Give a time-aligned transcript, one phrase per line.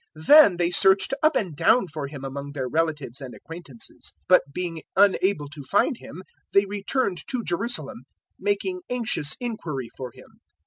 [0.25, 4.41] Then they searched up and down for Him among their relatives and acquaintances; 002:045 but
[4.51, 6.23] being unable to find Him
[6.55, 8.05] they returned to Jerusalem,
[8.39, 10.39] making anxious inquiry for Him.